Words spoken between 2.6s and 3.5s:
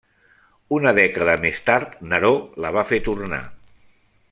la va fer tornar.